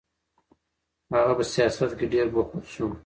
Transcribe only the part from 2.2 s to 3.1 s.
بوخت شو.